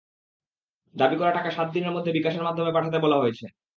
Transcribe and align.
দাবি 0.95 1.15
করা 1.17 1.31
টাকা 1.31 1.49
সাত 1.51 1.67
দিনের 1.73 1.95
মধ্যে 1.95 2.11
বিকাশের 2.11 2.43
মাধ্যমে 2.43 2.71
পাঠাতে 2.73 2.97
বলা 2.99 3.17
হয়েছে। 3.17 3.45